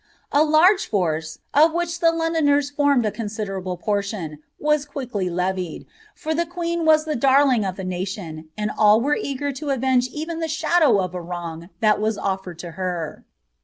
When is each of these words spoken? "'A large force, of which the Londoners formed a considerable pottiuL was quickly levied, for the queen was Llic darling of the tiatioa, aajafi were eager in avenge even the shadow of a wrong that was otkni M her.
"'A 0.31 0.43
large 0.43 0.87
force, 0.89 1.37
of 1.53 1.73
which 1.73 1.99
the 1.99 2.11
Londoners 2.11 2.71
formed 2.71 3.05
a 3.05 3.11
considerable 3.11 3.77
pottiuL 3.77 4.39
was 4.59 4.83
quickly 4.83 5.29
levied, 5.29 5.85
for 6.15 6.33
the 6.33 6.47
queen 6.47 6.85
was 6.85 7.05
Llic 7.05 7.19
darling 7.19 7.63
of 7.63 7.75
the 7.75 7.83
tiatioa, 7.85 8.45
aajafi 8.57 9.01
were 9.03 9.15
eager 9.15 9.49
in 9.49 9.69
avenge 9.69 10.07
even 10.07 10.39
the 10.39 10.47
shadow 10.47 10.97
of 10.99 11.13
a 11.13 11.21
wrong 11.21 11.69
that 11.81 11.99
was 12.01 12.17
otkni 12.17 12.65
M 12.65 12.73
her. 12.73 13.25